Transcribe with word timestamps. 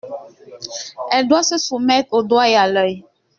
Elle 1.11 1.27
doit 1.27 1.43
se 1.43 1.59
soumettre 1.59 2.11
au 2.13 2.23
doigt 2.23 2.49
et 2.49 2.55
à 2.55 2.67
l'oeil. 2.67 3.05